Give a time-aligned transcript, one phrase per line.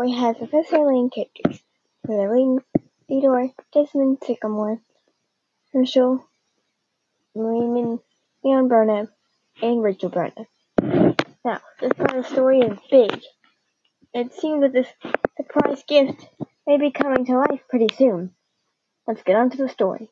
[0.00, 1.62] Story has Professor Layton characters
[2.04, 2.62] the
[3.06, 4.80] Theodore, Desmond Sycamore,
[5.74, 6.24] Hershel,
[7.34, 7.98] Raymond,
[8.42, 9.08] Leon Burnham,
[9.60, 10.46] and Rachel Burnham.
[11.44, 13.20] Now, this part of the story is big.
[14.14, 14.88] It seems that this
[15.36, 16.26] surprise gift
[16.66, 18.30] may be coming to life pretty soon.
[19.06, 20.08] Let's get on to the story.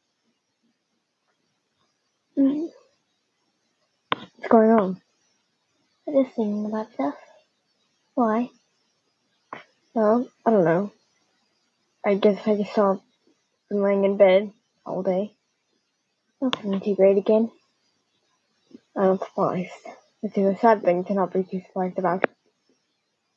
[2.34, 2.74] What's
[4.50, 5.00] going on?
[6.06, 7.14] I'm just thinking about stuff.
[8.12, 8.50] Why?
[9.98, 10.92] Well, I don't know.
[12.06, 13.00] I guess I just saw
[13.68, 14.52] been laying in bed
[14.86, 15.32] all day.
[16.40, 17.50] Nothing too great again.
[18.94, 19.72] I'm surprised.
[20.20, 22.24] Which is a sad thing to not be too surprised about.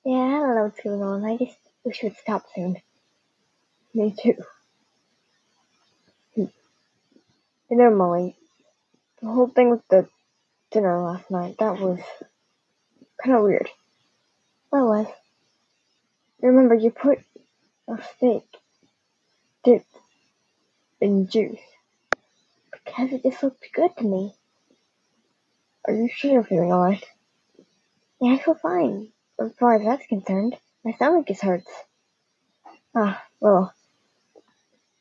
[0.05, 1.25] Yeah, I don't know what's going on.
[1.25, 2.77] I just wish it would stop soon.
[3.95, 4.35] Me too.
[6.35, 6.47] You
[7.71, 8.35] know, Molly,
[9.19, 10.07] the whole thing with the
[10.69, 12.01] dinner last night, that was
[13.23, 13.67] kind of weird.
[14.69, 15.07] What was?
[16.41, 17.19] Remember, you put
[17.87, 18.43] a steak
[19.63, 19.85] dipped
[20.99, 21.59] in juice
[22.71, 24.33] because it just looked good to me.
[25.87, 27.03] Are you sure you're feeling alright?
[28.19, 29.11] Yeah, I feel fine.
[29.39, 31.69] As far as that's concerned, my stomach just hurts.
[32.95, 33.73] Ah, well,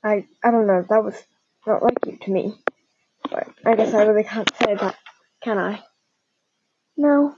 [0.05, 0.85] I I don't know.
[0.89, 1.15] That was
[1.67, 2.55] not like you to me,
[3.31, 4.97] but I guess I really can't say that,
[5.43, 5.83] can I?
[6.97, 7.35] No,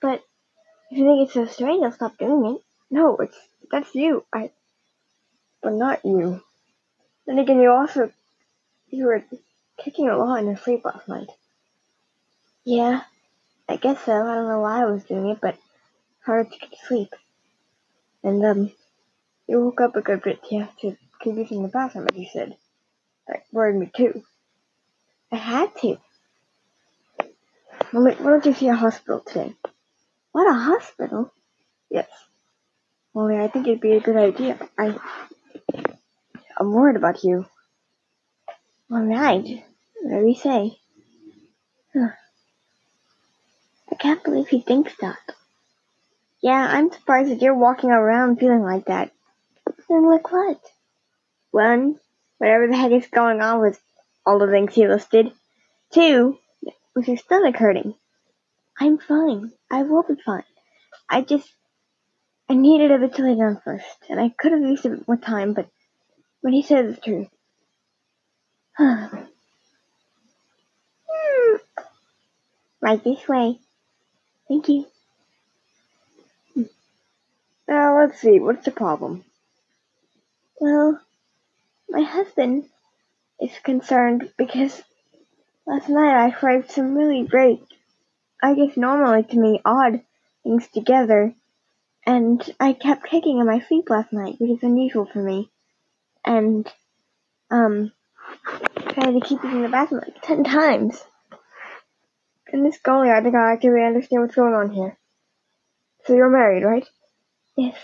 [0.00, 0.22] but
[0.90, 2.62] if you think it's so strange, I'll stop doing it.
[2.92, 3.36] No, it's
[3.70, 4.24] that's you.
[4.32, 4.50] I,
[5.62, 6.42] but not you.
[7.26, 8.12] Then again, you also
[8.88, 9.24] you were
[9.82, 11.28] kicking a lot in your sleep last night.
[12.66, 13.00] Yeah,
[13.66, 14.12] I guess so.
[14.12, 15.56] I don't know why I was doing it, but
[16.26, 17.14] hard to get to sleep.
[18.22, 18.70] And um,
[19.48, 20.40] you woke up a good bit.
[20.50, 22.56] Have to keep using the bathroom, as you said.
[23.26, 24.22] That worried me too.
[25.32, 25.96] I had to.
[27.90, 29.54] Well, why don't you see a hospital today?
[30.32, 31.32] What a hospital?
[31.90, 32.08] Yes.
[33.14, 34.58] Only I think it'd be a good idea.
[34.78, 34.96] I,
[36.58, 37.46] I'm worried about you.
[38.90, 39.64] All right.
[40.02, 40.78] Whatever you say.
[41.92, 42.08] Huh.
[43.90, 45.18] I can't believe he thinks that.
[46.42, 49.12] Yeah, I'm surprised that you're walking around feeling like that.
[49.88, 50.60] Then like what?
[51.50, 51.96] One,
[52.38, 53.80] whatever the heck is going on with
[54.24, 55.32] all the things he listed.
[55.92, 56.38] Two,
[56.94, 57.94] with your stomach hurting.
[58.80, 59.52] I'm fine.
[59.70, 60.44] I will be fine.
[61.08, 61.48] I just,
[62.52, 65.08] I needed a bit to lay down first, and I could have used a bit
[65.08, 65.70] more time, but
[66.42, 67.26] when he said is true.
[71.14, 71.56] Hmm.
[72.82, 73.58] right this way.
[74.48, 74.86] Thank you.
[77.66, 79.24] Now let's see, what's the problem?
[80.60, 81.00] Well,
[81.88, 82.64] my husband
[83.40, 84.82] is concerned because
[85.66, 87.62] last night I fried some really great,
[88.42, 90.02] I guess normally to me odd
[90.42, 91.34] things together,
[92.06, 95.50] and I kept kicking in my sleep last night, which is unusual for me,
[96.24, 96.70] and
[97.50, 97.92] um,
[98.46, 101.02] I had to keep using the bathroom like ten times.
[102.52, 104.98] And this golly, I think I actually understand what's going on here.
[106.04, 106.86] So you're married, right?
[107.56, 107.76] Yes.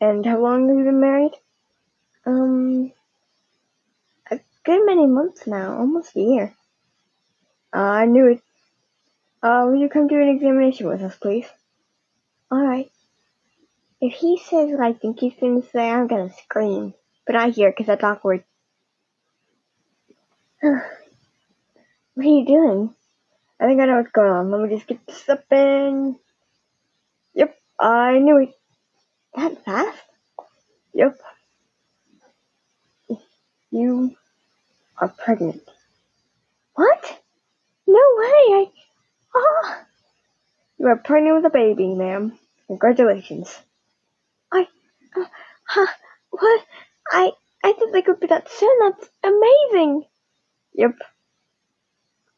[0.00, 1.32] And how long have you been married?
[2.26, 2.92] Um,
[4.30, 6.54] a good many months now, almost a year.
[7.74, 8.42] Uh, I knew it.
[9.42, 11.46] Uh, will you come do an examination with us, please?
[12.52, 12.90] Alright.
[14.02, 16.92] If he says what I think he's to say, I'm to scream.
[17.24, 18.42] But I hear because that's awkward.
[20.60, 20.82] what
[22.18, 22.92] are you doing?
[23.60, 24.50] I think I know what's going on.
[24.50, 26.16] Let me just get this up and...
[27.34, 28.54] Yep, I knew it.
[29.36, 30.02] That fast?
[30.94, 31.16] Yep.
[33.70, 34.16] You
[34.98, 35.62] are pregnant.
[36.74, 37.22] What?
[37.86, 38.66] No way!
[38.66, 38.70] I.
[39.32, 39.76] Oh!
[40.78, 42.36] You are pregnant with a baby, ma'am.
[42.66, 43.60] Congratulations.
[45.16, 45.24] Uh,
[45.64, 45.86] huh,
[46.30, 46.64] what?
[47.10, 47.32] I.
[47.64, 48.76] I think it would be that soon.
[48.80, 50.04] That's amazing!
[50.74, 50.96] Yep.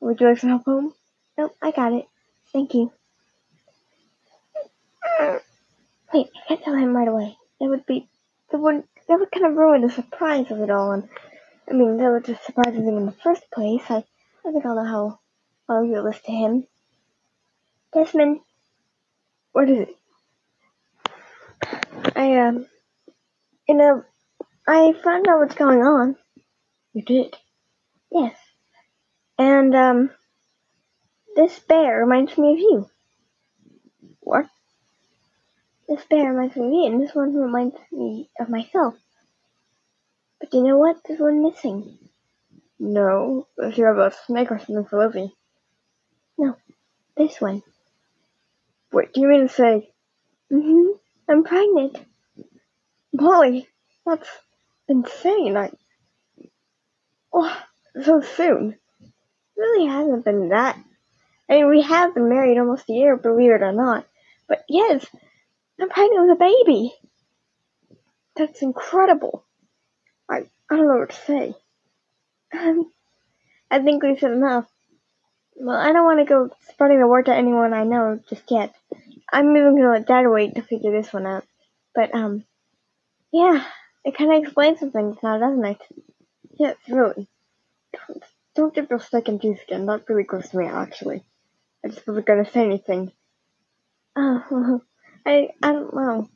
[0.00, 0.93] Would you like some help home?
[1.38, 2.06] Nope, I got it.
[2.53, 2.93] Thank you.
[6.12, 7.38] Wait, I can't tell him right away.
[7.59, 8.06] That would be.
[8.50, 8.85] That would.
[9.09, 10.93] That would kind of ruin the surprise of it all.
[10.93, 11.09] And
[11.70, 13.82] I mean, that was just surprising him in the first place.
[13.88, 14.05] I.
[14.47, 15.20] I think I'll know how.
[15.69, 16.67] I'll reveal this to him.
[17.94, 18.41] Desmond.
[19.53, 19.97] What is it?
[22.17, 22.67] I um.
[23.69, 24.05] You know,
[24.69, 26.17] I found out what's going on.
[26.93, 27.37] You did.
[28.11, 28.37] Yes.
[29.39, 30.11] And um.
[31.37, 32.91] This bear reminds me of you.
[34.21, 34.47] What?
[35.89, 38.95] This bear reminds me of you, and this one reminds me of myself.
[40.41, 40.99] But you know what?
[41.05, 41.99] There's one missing.
[42.79, 45.33] No, if you have a snake or something for Lizzie.
[46.39, 46.56] No,
[47.17, 47.62] this one.
[48.93, 49.91] Wait, do you mean to say?
[50.53, 50.93] Mm-hmm.
[51.29, 51.99] I'm pregnant.
[53.12, 53.67] Molly,
[54.05, 54.29] that's
[54.88, 55.56] insane.
[55.56, 55.71] I.
[57.32, 57.56] Oh,
[58.03, 58.76] so soon.
[59.00, 60.79] It really hasn't been that.
[61.49, 64.06] I mean, we have been married almost a year, believe it or not.
[64.49, 65.06] But yes,
[65.81, 66.94] I'm pregnant with a baby.
[68.37, 69.44] That's incredible.
[70.29, 71.55] I I don't know what to say.
[72.53, 72.91] Um,
[73.70, 74.67] I think we've said enough.
[75.56, 78.75] Well, I don't want to go spreading the word to anyone I know just yet.
[79.32, 81.44] I'm even gonna let Dad wait to figure this one out.
[81.94, 82.44] But um,
[83.32, 83.65] yeah,
[84.05, 85.82] it kind of explains some things now, doesn't it?
[86.59, 87.29] Yes, really.
[87.93, 88.23] Don't,
[88.55, 89.87] don't get real stuck in juice again.
[89.87, 91.23] That really grosses me out, actually.
[91.85, 93.12] I just wasn't gonna say anything.
[94.17, 94.81] Oh,
[95.27, 96.29] I I don't know.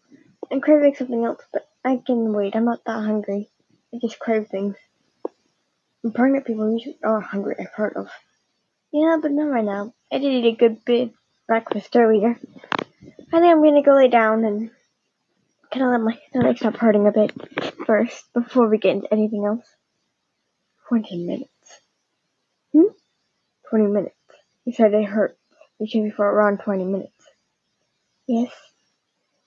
[0.50, 2.56] I'm craving something else, but I can wait.
[2.56, 3.48] I'm not that hungry.
[3.94, 4.76] I just crave things.
[6.02, 7.56] And pregnant people usually are hungry.
[7.58, 8.08] I've heard of.
[8.92, 9.92] Yeah, but not right now.
[10.12, 11.12] I did eat a good bit
[11.46, 12.38] breakfast earlier.
[13.30, 14.70] I think I'm gonna go lay down and
[15.70, 17.32] kind of let my stomach stop hurting a bit
[17.86, 19.66] first before we get into anything else.
[20.88, 21.82] Twenty minutes.
[22.72, 22.92] Hmm?
[23.68, 24.16] Twenty minutes.
[24.64, 25.36] You said it hurt.
[25.78, 27.12] You came me for around twenty minutes.
[28.26, 28.50] Yes.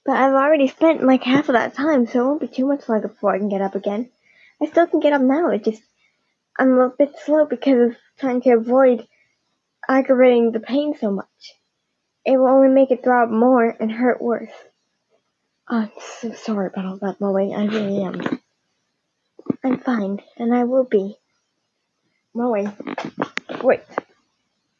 [0.06, 2.88] But I've already spent like half of that time, so it won't be too much
[2.88, 4.12] longer before I can get up again.
[4.62, 5.82] I still can get up now, it just
[6.60, 9.08] I'm a little bit slow because of trying to avoid
[9.90, 11.56] aggravating the pain so much.
[12.26, 14.52] It will only make it throb more and hurt worse.
[15.68, 15.90] I'm
[16.20, 17.54] so sorry about all that, Molly.
[17.54, 18.40] I really am.
[19.64, 21.18] I'm fine, and I will be.
[22.34, 22.68] Molly,
[23.64, 23.82] wait.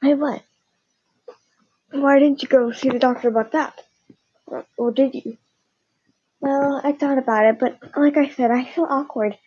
[0.02, 0.44] Hey, what?
[1.92, 3.82] Why didn't you go see the doctor about that?
[4.46, 5.38] Or, or did you?
[6.40, 9.38] Well, I thought about it, but like I said, I feel awkward.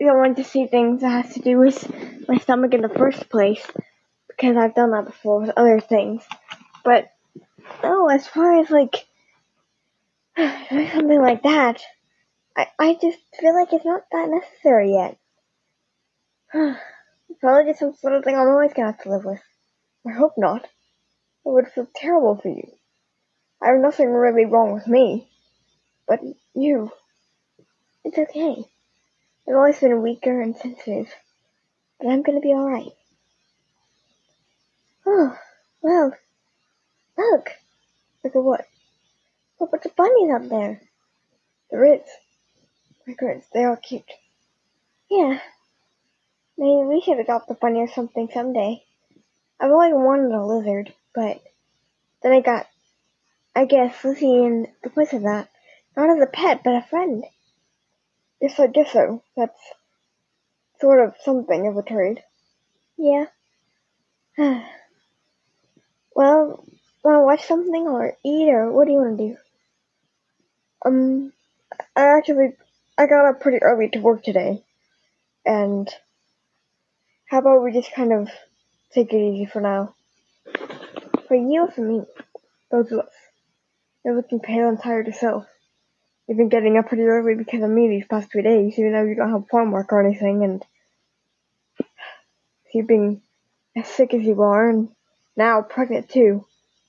[0.00, 2.88] I don't want to see things that has to do with my stomach in the
[2.88, 3.64] first place,
[4.28, 6.22] because I've done that before with other things.
[6.84, 7.10] But
[7.82, 9.06] no, as far as like
[10.36, 11.82] something like that,
[12.56, 15.18] I I just feel like it's not that necessary yet.
[17.40, 19.42] Probably just some sort of thing I'm always gonna have to live with.
[20.06, 20.64] I hope not.
[20.64, 20.70] It
[21.44, 22.72] would feel terrible for you.
[23.62, 25.28] I have nothing really wrong with me,
[26.06, 26.20] but
[26.54, 26.90] you.
[28.04, 28.64] It's okay.
[29.48, 31.12] I've always been weaker and sensitive,
[32.00, 32.92] but I'm gonna be alright.
[35.06, 35.36] Oh,
[35.82, 36.14] well,
[37.18, 37.50] look.
[38.22, 38.66] Look at what?
[39.60, 40.80] Look, bunch of bunnies up there.
[41.70, 42.02] There is.
[43.06, 44.10] My goodness, they are all cute.
[45.10, 45.38] Yeah.
[46.56, 48.82] Maybe we should adopt a bunny or something someday.
[49.60, 51.42] I've always wanted a lizard, but
[52.22, 52.66] then I got,
[53.54, 55.48] I guess, Lizzie in the place of that.
[55.96, 57.24] Not as a pet, but a friend.
[58.40, 59.22] Yes, I guess so.
[59.36, 59.58] That's
[60.80, 62.22] sort of something of a trade.
[62.96, 63.26] Yeah.
[66.14, 66.64] well,
[67.04, 69.36] wanna watch something or eat or what do you wanna do?
[70.84, 71.32] Um,
[71.94, 72.56] I actually,
[72.98, 74.64] I got up pretty early to work today.
[75.44, 75.88] And
[77.26, 78.30] how about we just kind of
[78.92, 79.94] take it easy for now?
[81.28, 82.02] For you or for me?
[82.70, 83.12] Both of us.
[84.04, 85.46] You're looking pale and tired yourself.
[86.26, 89.04] You've been getting up pretty early because of me these past few days, even though
[89.04, 90.64] you don't have farm work or anything, and
[92.72, 93.20] you've been
[93.76, 94.88] as sick as you are, and
[95.36, 96.46] now pregnant too.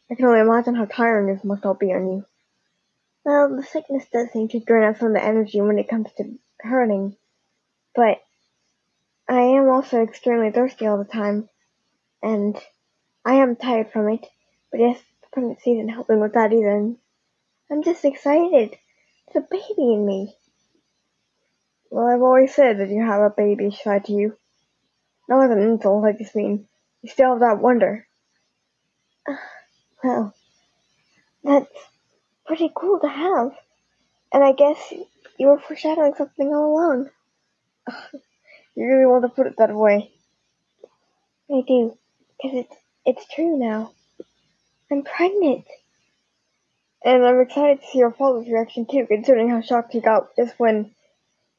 [0.10, 2.26] I can only imagine how tiring this must all be on you.
[3.24, 6.10] Well, the sickness does seem to drain out some of the energy when it comes
[6.18, 7.16] to hurting,
[7.96, 8.22] but
[9.28, 11.50] I am also extremely thirsty all the time,
[12.22, 12.56] and
[13.26, 14.28] I am tired from it,
[14.72, 16.94] but yes, the pregnancy isn't helping with that either.
[17.72, 18.78] I'm just excited.
[19.28, 20.36] It's a baby in me.
[21.90, 24.38] Well, I've always said that you have a baby side to you.
[25.28, 26.68] Not as an insult, I just mean
[27.02, 28.08] you still have that wonder.
[29.28, 29.42] Ah,
[30.06, 30.36] Well,
[31.44, 31.72] that's
[32.46, 33.56] pretty cool to have.
[34.32, 34.78] And I guess
[35.40, 37.10] you were foreshadowing something all along.
[38.76, 40.12] you really want to put it that way.
[41.50, 41.98] I do,
[42.42, 43.94] because it's, it's true now.
[44.92, 45.66] I'm pregnant.
[47.04, 50.54] And I'm excited to see your father's reaction too, considering how shocked he got just
[50.60, 50.92] when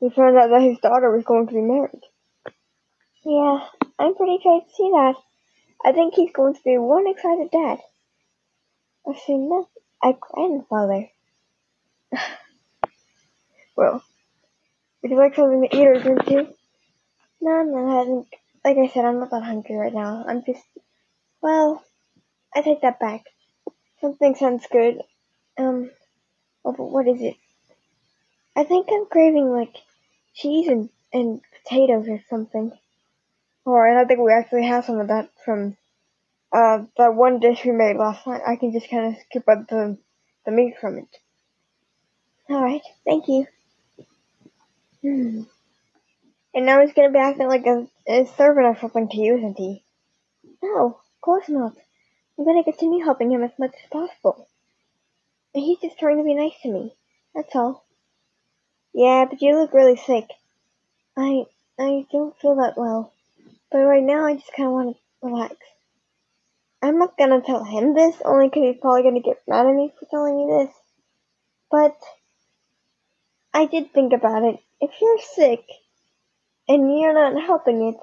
[0.01, 2.03] he found out that his daughter was going to be married.
[3.25, 3.67] Yeah,
[3.99, 5.15] I'm pretty excited to see that.
[5.85, 7.79] I think he's going to be one excited dad.
[9.09, 9.67] I've seen that
[10.03, 11.09] a grandfather.
[13.77, 14.03] well,
[15.03, 16.49] would you like something to eat or drink too?
[17.41, 18.27] No, no, I haven't.
[18.65, 20.25] like I said, I'm not that hungry right now.
[20.27, 20.65] I'm just,
[21.41, 21.85] well,
[22.55, 23.25] I take that back.
[24.01, 25.01] Something sounds good.
[25.57, 25.91] Um,
[26.65, 27.37] oh, but what is it?
[28.57, 29.77] I think I'm craving like
[30.35, 32.73] cheese and, and potatoes or something.
[33.67, 35.77] Alright, I don't think we actually have some of that from
[36.53, 38.43] uh, that one dish we made last night.
[38.47, 39.99] I can just kind of skip out the,
[40.45, 41.09] the meat from it.
[42.49, 43.47] Alright, thank you.
[45.03, 45.43] Hmm.
[46.55, 49.59] And now he's gonna be acting like a, a servant or something to you, isn't
[49.59, 49.85] he?
[50.63, 51.75] No, of course not.
[52.39, 54.49] I'm gonna continue helping him as much as possible.
[55.55, 56.95] And he's just trying to be nice to me.
[57.35, 57.85] That's all.
[58.95, 60.25] Yeah, but you look really sick.
[61.17, 61.45] I
[61.79, 63.13] I don't feel that well.
[63.71, 65.57] But right now I just kinda wanna relax.
[66.87, 69.93] I'm not gonna tell him this, only 'cause he's probably gonna get mad at me
[69.99, 70.73] for telling me this.
[71.69, 72.01] But
[73.53, 74.61] I did think about it.
[74.81, 75.65] If you're sick
[76.69, 77.97] and you're not helping it,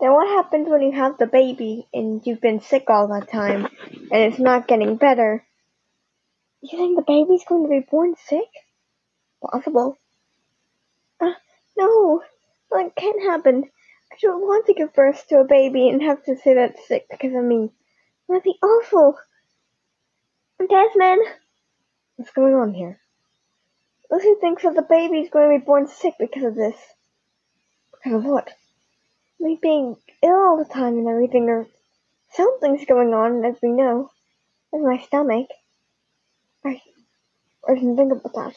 [0.00, 3.66] then what happens when you have the baby and you've been sick all that time
[3.92, 5.46] and it's not getting better?
[6.60, 8.48] You think the baby's going to be born sick?
[9.40, 9.96] Possible.
[11.20, 11.34] Uh,
[11.76, 12.20] no,
[12.72, 13.70] that can't happen.
[14.10, 17.06] I don't want to give birth to a baby and have to say that's sick
[17.08, 17.70] because of me.
[18.32, 19.18] That'd be awful.
[20.58, 21.22] Desmond!
[22.16, 22.98] What's going on here?
[24.10, 26.74] Lucy thinks that the baby's going to be born sick because of this.
[27.92, 28.50] Because of what?
[29.38, 31.66] Me being ill all the time and everything, or
[32.30, 34.10] something's going on, as we know,
[34.70, 35.48] with my stomach.
[36.64, 36.80] I,
[37.68, 38.54] I didn't think about that.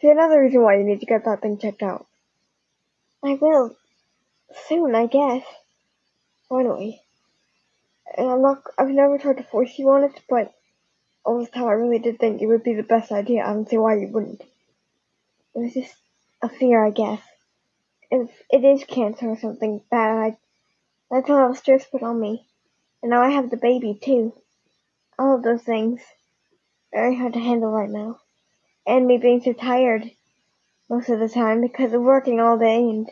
[0.00, 2.06] See, another reason why you need to get that thing checked out.
[3.22, 3.76] I will.
[4.66, 5.44] Soon, I guess.
[6.48, 7.03] Finally.
[8.16, 10.52] And I'm not, I've never tried to force you on it, but
[11.24, 13.44] all this time I really did think it would be the best idea.
[13.44, 14.40] I don't see why you wouldn't.
[14.40, 15.94] It was just
[16.42, 17.20] a fear, I guess.
[18.10, 20.36] If it is cancer or something bad, I,
[21.10, 22.46] that's lot of stress put on me.
[23.02, 24.32] And now I have the baby too.
[25.18, 26.00] All of those things.
[26.92, 28.20] Very hard to handle right now.
[28.86, 30.10] And me being so tired
[30.88, 33.10] most of the time because of working all day and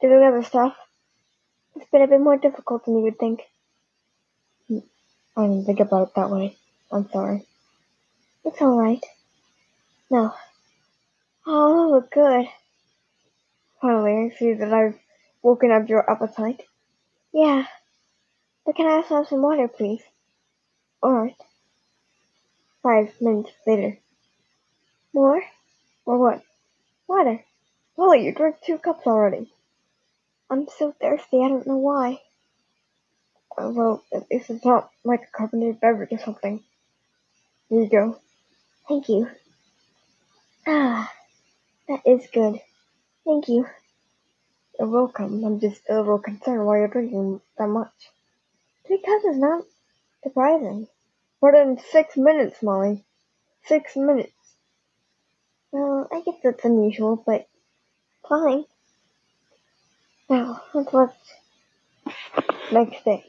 [0.00, 0.76] doing other stuff.
[1.74, 3.40] It's been a bit more difficult than you would think.
[5.38, 6.56] I didn't think about it that way.
[6.90, 7.46] I'm sorry.
[8.44, 9.04] It's alright.
[10.10, 10.34] No.
[11.46, 12.46] Oh, look good.
[13.80, 14.98] Finally, I see that I've
[15.40, 16.64] woken up your appetite.
[17.32, 17.66] Yeah.
[18.66, 20.02] But can I also have some water, please?
[21.00, 21.36] Alright.
[22.82, 23.96] Five minutes later.
[25.14, 25.40] More?
[26.04, 26.42] Or what?
[27.06, 27.44] Water.
[27.96, 29.52] Molly, you drank two cups already.
[30.50, 32.18] I'm so thirsty, I don't know why.
[33.60, 36.62] Well, at least it's not like a carbonated beverage or something.
[37.68, 38.18] Here you go.
[38.88, 39.28] Thank you.
[40.66, 41.12] Ah,
[41.88, 42.60] that is good.
[43.24, 43.66] Thank you.
[44.78, 45.44] You're welcome.
[45.44, 47.92] I'm just a little concerned why you're drinking that much.
[48.86, 49.64] Three cups is not
[50.22, 50.86] surprising.
[51.42, 53.04] More than six minutes, Molly.
[53.64, 54.32] Six minutes.
[55.72, 57.46] Well, I guess that's unusual, but
[58.28, 58.64] fine.
[60.30, 61.16] Now, what's left?
[62.72, 63.24] Next day.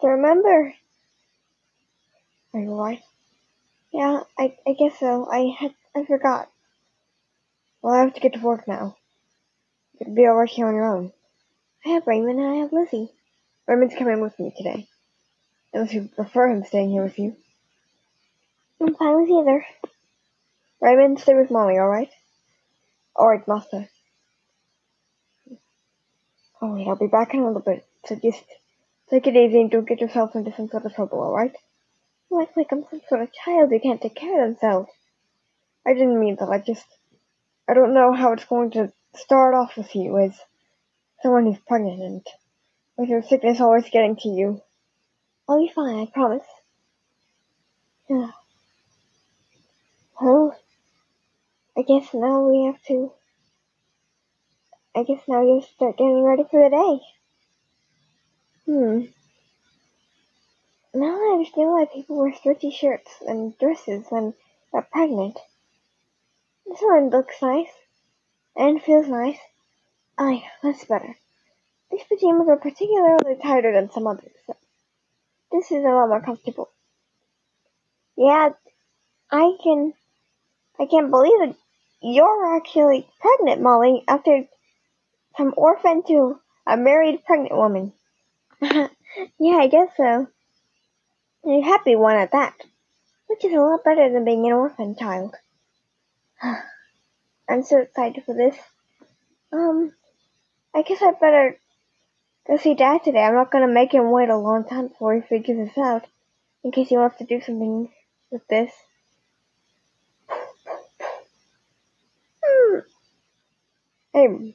[0.00, 0.74] To remember.
[2.52, 3.00] Are you alright?
[3.92, 5.28] Yeah, I, I guess so.
[5.30, 6.50] I had, I forgot.
[7.80, 8.96] Well, I have to get to work now.
[10.00, 11.12] You'll be alright here on your own.
[11.86, 13.08] I have Raymond and I have Lizzie.
[13.68, 14.88] Raymond's coming with me today.
[15.72, 17.36] Unless you prefer him staying here with you.
[18.80, 19.64] I'm fine with either.
[20.80, 22.10] Raymond, stay with Molly, alright?
[23.16, 23.88] Alright, master.
[26.60, 28.42] Alright, I'll be back in a little bit, so just
[29.10, 31.54] take it easy and don't get yourself into some sort of trouble, alright?
[32.30, 34.90] You act like I'm some sort of child who can't take care of themselves.
[35.86, 36.86] I didn't mean that, I just...
[37.68, 40.32] I don't know how it's going to start off with you as
[41.22, 42.26] someone who's pregnant and
[42.96, 44.60] with your sickness always getting to you.
[45.48, 46.46] I'll be fine, I promise.
[48.08, 48.30] Yeah.
[50.20, 50.56] Well,
[51.76, 53.12] I guess now we have to.
[54.94, 57.23] I guess now you start getting ready for the day.
[58.66, 59.02] Hmm.
[60.94, 64.34] Now I understand why people wear stretchy shirts and dresses when
[64.72, 65.38] they're pregnant.
[66.66, 67.70] This one looks nice.
[68.56, 69.38] And feels nice.
[70.16, 71.16] Aye, that's better.
[71.90, 74.56] These pajamas are particularly tighter than some others, so
[75.50, 76.70] this is a lot more comfortable.
[78.16, 78.50] Yeah,
[79.30, 79.92] I can,
[80.78, 81.56] I can't believe.
[82.00, 84.44] You're actually pregnant, Molly, after
[85.36, 87.92] from orphan to a married pregnant woman.
[89.38, 90.26] Yeah, I guess so.
[91.46, 92.54] A happy one at that.
[93.26, 95.34] Which is a lot better than being an orphan child.
[97.48, 98.56] I'm so excited for this.
[99.52, 99.92] Um,
[100.74, 101.58] I guess I better
[102.46, 103.22] go see Dad today.
[103.22, 106.06] I'm not gonna make him wait a long time before he figures this out.
[106.62, 107.90] In case he wants to do something
[108.30, 108.72] with this.
[112.42, 112.78] Hmm.
[114.12, 114.54] Hey,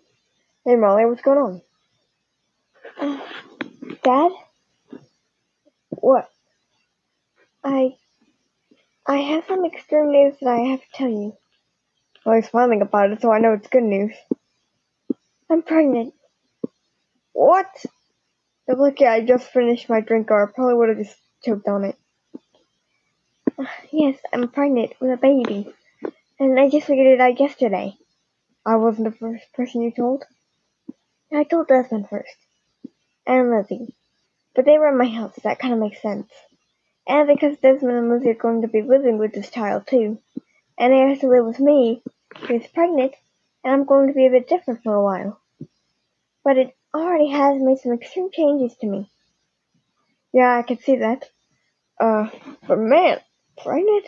[0.66, 1.62] hey Molly, what's going
[3.00, 3.22] on?
[4.04, 4.32] Dad?
[5.90, 6.30] What?
[7.64, 7.96] I
[9.06, 11.34] I have some extreme news that I have to tell you.
[12.26, 14.14] Well, he's smiling about it, so I know it's good news.
[15.50, 16.14] I'm pregnant.
[17.34, 17.68] What?
[18.68, 21.86] If lucky I just finished my drink or I probably would have just choked on
[21.86, 21.96] it.
[23.60, 25.74] Ah, yes, I'm pregnant with a baby.
[26.40, 27.96] And I just figured it out yesterday.
[28.66, 30.24] I wasn't the first person you told?
[31.34, 32.36] I told Desmond first.
[33.30, 33.94] And Lizzie.
[34.56, 36.32] But they were in my house, so that kind of makes sense.
[37.08, 40.18] And because Desmond and Lizzie are going to be living with this child too.
[40.80, 42.02] And they have to live with me,
[42.48, 43.14] who's pregnant,
[43.64, 45.40] and I'm going to be a bit different for a while.
[46.44, 49.12] But it already has made some extreme changes to me.
[50.34, 51.26] Yeah, I can see that.
[52.00, 52.30] Uh,
[52.68, 53.20] but man,
[53.62, 54.08] pregnant?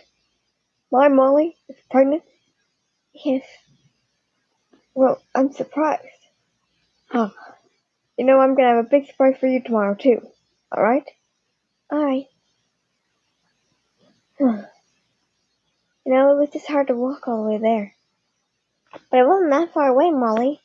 [0.92, 2.24] My Molly is pregnant?
[3.14, 3.44] Yes.
[4.96, 6.08] Well, I'm surprised.
[7.08, 7.30] Huh.
[8.22, 10.22] You know, I'm gonna have a big surprise for you tomorrow too.
[10.72, 11.10] Alright?
[11.92, 12.28] Alright.
[14.40, 14.66] you
[16.06, 17.96] know, it was just hard to walk all the way there.
[19.10, 20.62] But it wasn't that far away, Molly.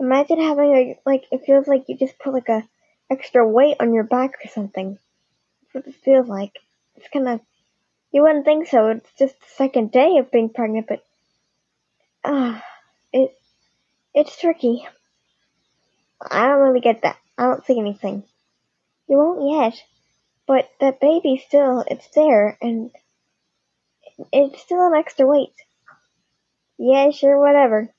[0.00, 2.66] Imagine having a, like, it feels like you just put like a
[3.10, 4.98] extra weight on your back or something.
[5.60, 6.58] That's what it feels like.
[6.96, 7.42] It's kinda,
[8.12, 8.86] you wouldn't think so.
[8.86, 11.04] It's just the second day of being pregnant, but,
[12.24, 12.60] ah, uh,
[13.12, 13.36] it,
[14.14, 14.88] it's tricky.
[16.20, 17.16] I don't really get that.
[17.36, 18.24] I don't see anything.
[19.08, 19.82] You won't yet.
[20.46, 22.90] But that baby still, it's there, and
[24.32, 25.54] it's still an extra weight.
[26.78, 27.92] Yeah, sure, whatever.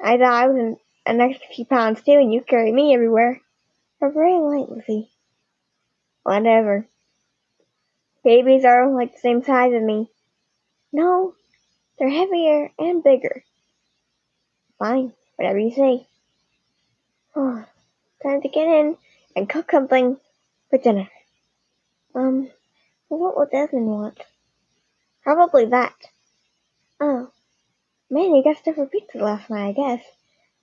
[0.00, 3.40] I thought I was an, an extra few pounds too, and you carry me everywhere.
[4.00, 5.10] You're very light, Lizzie.
[6.22, 6.86] Whatever.
[8.22, 10.10] Babies are like the same size as me.
[10.92, 11.34] No,
[11.98, 13.44] they're heavier and bigger.
[14.78, 16.06] Fine, whatever you say.
[17.38, 17.62] Oh,
[18.22, 18.96] time to get in
[19.36, 20.16] and cook something
[20.70, 21.06] for dinner.
[22.14, 22.50] Um,
[23.08, 24.18] what will Desmond want?
[25.22, 25.94] Probably that.
[26.98, 27.30] Oh,
[28.10, 30.04] man, you got stuff for pizza last night, I guess.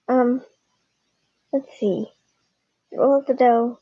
[0.07, 0.41] Um,
[1.51, 2.07] let's see.
[2.91, 3.77] Roll up the dough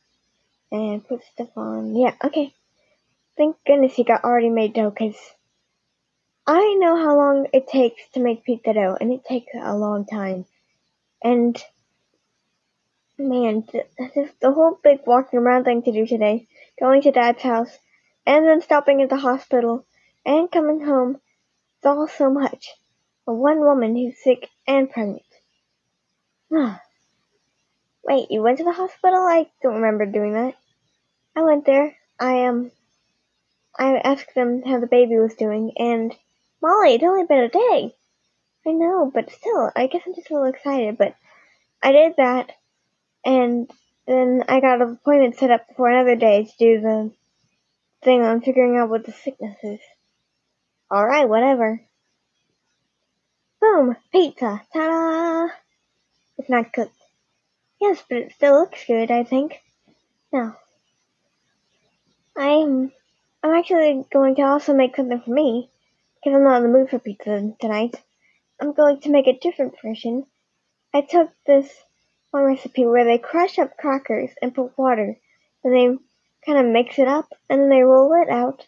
[0.70, 1.96] and put stuff on.
[1.96, 2.54] Yeah, okay.
[3.38, 5.16] Thank goodness he got already made dough, cause
[6.46, 10.06] I know how long it takes to make pizza dough, and it takes a long
[10.06, 10.46] time.
[11.24, 11.56] And
[13.18, 16.48] man, the whole big walking around thing to do today,
[16.80, 17.78] going to Dad's house,
[18.26, 19.86] and then stopping at the hospital,
[20.26, 21.20] and coming home,
[21.78, 22.70] it's all so much
[23.26, 25.24] for one woman who's sick and pregnant.
[28.04, 29.20] Wait, you went to the hospital?
[29.20, 30.56] I don't remember doing that.
[31.36, 31.96] I went there.
[32.20, 32.72] I um,
[33.78, 36.14] I asked them how the baby was doing, and
[36.62, 37.96] Molly, it's only been a day.
[38.68, 40.98] I know, but still, I guess I'm just a little excited.
[40.98, 41.16] But
[41.82, 42.52] I did that,
[43.26, 43.70] and
[44.08, 47.12] then I got an appointment set up for another day to do the
[48.04, 49.80] thing on figuring out what the sickness is.
[50.92, 51.82] Alright, whatever.
[53.62, 53.96] Boom!
[54.12, 54.62] Pizza!
[54.74, 55.54] Ta-da!
[56.38, 56.96] It's not cooked.
[57.80, 59.62] Yes, but it still looks good, I think.
[60.34, 60.56] No.
[62.36, 62.92] I'm,
[63.44, 65.70] I'm actually going to also make something for me,
[66.16, 67.96] because I'm not in the mood for pizza tonight.
[68.60, 70.26] I'm going to make a different version.
[70.94, 71.70] I took this
[72.32, 75.18] one recipe where they crush up crackers and put water.
[75.64, 75.98] Then they
[76.46, 78.66] kind of mix it up and then they roll it out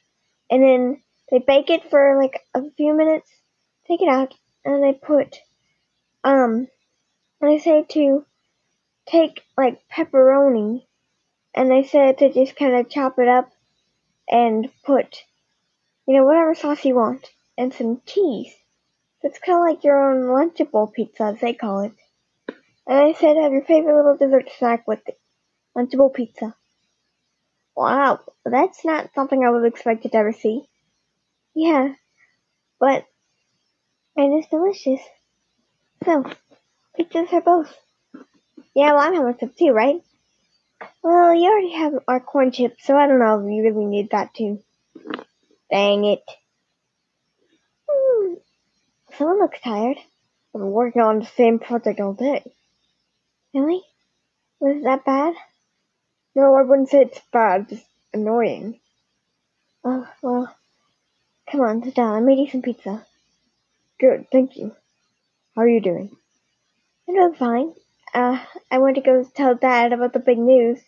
[0.49, 3.29] and then they bake it for like a few minutes,
[3.87, 5.37] take it out, and they put,
[6.23, 6.67] um,
[7.41, 8.25] and they say to
[9.07, 10.85] take like pepperoni
[11.55, 13.51] and they said to just kind of chop it up
[14.29, 15.23] and put,
[16.07, 18.53] you know, whatever sauce you want and some cheese.
[19.21, 21.93] So it's kind of like your own Lunchable pizza, as they call it.
[22.87, 25.17] And I said have your favorite little dessert snack with it.
[25.75, 26.55] Lunchable pizza.
[27.75, 30.63] Wow, that's not something I was expected to ever see.
[31.55, 31.93] Yeah,
[32.79, 33.05] but
[34.15, 35.01] it is delicious.
[36.03, 36.23] So,
[36.99, 37.75] pizzas for both.
[38.75, 40.01] Yeah, well, I'm having some too, right?
[41.01, 44.11] Well, you already have our corn chips, so I don't know if you really need
[44.11, 44.59] that too.
[45.71, 46.23] Dang it.
[47.89, 48.33] Hmm.
[49.17, 49.97] Someone looks tired.
[49.97, 52.43] I've been working on the same project all day.
[53.53, 53.81] Really?
[54.59, 55.35] Was it that bad?
[56.35, 58.79] No, I wouldn't say it's bad, just annoying.
[59.83, 60.55] Oh, well,
[61.51, 62.15] come on, sit down.
[62.15, 63.05] I made you some pizza.
[63.99, 64.75] Good, thank you.
[65.55, 66.15] How are you doing?
[67.07, 67.73] I'm doing fine.
[68.13, 70.79] Uh, I went to go tell Dad about the big news,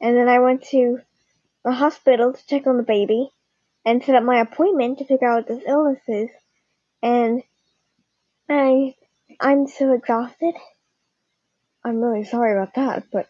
[0.00, 1.00] and then I went to
[1.64, 3.30] the hospital to check on the baby,
[3.84, 6.28] and set up my appointment to figure out what this illness is,
[7.02, 7.42] and
[8.48, 8.94] I,
[9.40, 10.54] I'm so exhausted.
[11.84, 13.28] I'm really sorry about that, but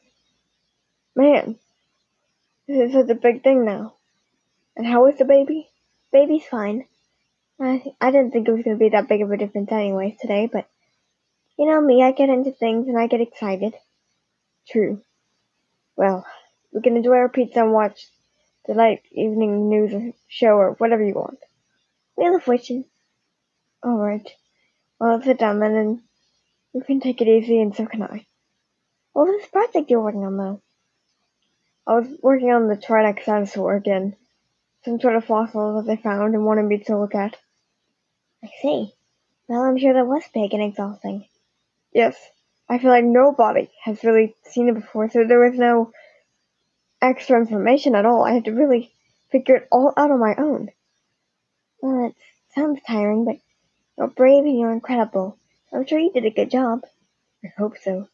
[1.16, 1.56] man,
[2.68, 3.94] This is such a big thing now.
[4.76, 5.68] And how is the baby?
[6.12, 6.86] Baby's fine.
[7.60, 10.16] I, I didn't think it was going to be that big of a difference anyways
[10.20, 10.68] today, but
[11.58, 13.74] you know me, I get into things and I get excited.
[14.68, 15.02] True.
[15.96, 16.24] Well,
[16.72, 18.06] we can enjoy our pizza and watch
[18.66, 21.38] the late evening news or show or whatever you want.
[22.16, 22.84] Wheel of Fortune.
[23.84, 24.30] Alright.
[24.98, 26.00] Well, sit down then and
[26.72, 28.26] you can take it easy and so can I.
[29.12, 30.62] What was this project you're working on though?
[31.86, 34.16] I was working on the Trinex dinosaur again.
[34.84, 37.36] Some sort of fossil that they found and wanted me to look at.
[38.42, 38.92] I see.
[39.48, 41.26] Well, I'm sure that was big and exhausting.
[41.92, 42.16] Yes.
[42.68, 45.92] I feel like nobody has really seen it before, so there was no
[47.02, 48.24] extra information at all.
[48.24, 48.92] I had to really
[49.30, 50.70] figure it all out on my own.
[51.80, 52.14] Well, it
[52.54, 53.36] sounds tiring, but
[53.98, 55.36] you're brave and you're incredible.
[55.72, 56.82] I'm sure you did a good job.
[57.44, 58.08] I hope so.